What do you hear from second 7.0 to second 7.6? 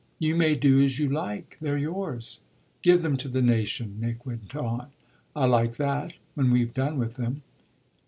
them."